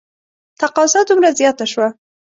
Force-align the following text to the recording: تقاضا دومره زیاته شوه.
تقاضا 0.59 0.99
دومره 1.09 1.29
زیاته 1.39 1.65
شوه. 1.71 1.87